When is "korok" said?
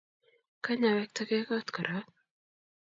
1.75-2.07